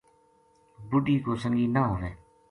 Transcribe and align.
بڈھی 0.89 1.17
کو 1.25 1.31
سنگی 1.43 1.67
نہ 1.75 1.81
ہووے 1.89 2.11